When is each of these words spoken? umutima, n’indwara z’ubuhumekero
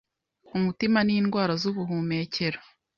umutima, 0.57 0.99
n’indwara 1.07 1.53
z’ubuhumekero 1.61 2.59